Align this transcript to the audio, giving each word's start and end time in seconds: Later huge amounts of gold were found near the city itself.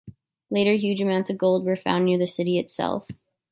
Later 0.49 0.73
huge 0.73 0.99
amounts 0.99 1.29
of 1.29 1.37
gold 1.37 1.63
were 1.63 1.75
found 1.75 2.05
near 2.05 2.17
the 2.17 2.25
city 2.25 2.57
itself. 2.57 3.05